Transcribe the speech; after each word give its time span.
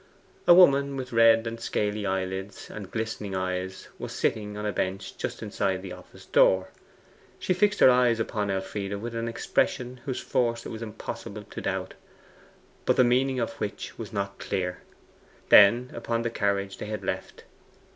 A 0.47 0.53
woman 0.55 0.97
with 0.97 1.13
red 1.13 1.45
and 1.45 1.59
scaly 1.59 2.07
eyelids 2.07 2.71
and 2.71 2.89
glistening 2.89 3.35
eyes 3.35 3.87
was 3.99 4.11
sitting 4.11 4.57
on 4.57 4.65
a 4.65 4.71
bench 4.73 5.15
just 5.15 5.43
inside 5.43 5.83
the 5.83 5.91
office 5.93 6.25
door. 6.25 6.69
She 7.37 7.53
fixed 7.53 7.79
her 7.81 7.89
eyes 7.91 8.19
upon 8.19 8.49
Elfride 8.49 8.95
with 8.95 9.13
an 9.13 9.27
expression 9.27 9.97
whose 10.05 10.19
force 10.19 10.65
it 10.65 10.69
was 10.69 10.81
impossible 10.81 11.43
to 11.43 11.61
doubt, 11.61 11.93
but 12.85 12.95
the 12.95 13.03
meaning 13.03 13.39
of 13.39 13.51
which 13.59 13.95
was 13.99 14.11
not 14.11 14.39
clear; 14.39 14.79
then 15.49 15.91
upon 15.93 16.23
the 16.23 16.31
carriage 16.31 16.79
they 16.79 16.87
had 16.87 17.03
left. 17.03 17.43